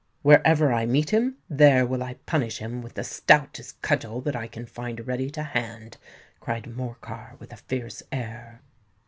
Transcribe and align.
"Wherever 0.23 0.73
I 0.73 0.87
meet 0.87 1.11
him, 1.11 1.37
there 1.47 1.85
will 1.85 2.01
I 2.01 2.15
punish 2.25 2.57
him 2.57 2.81
with 2.81 2.95
the 2.95 3.03
stoutest 3.03 3.83
cudgel 3.83 4.19
that 4.21 4.35
I 4.35 4.47
can 4.47 4.65
find 4.65 5.05
ready 5.05 5.29
to 5.29 5.43
hand," 5.43 5.97
cried 6.39 6.65
Morcar, 6.65 7.35
with 7.37 7.53
a 7.53 7.57
fierce 7.57 8.01
air. 8.11 8.63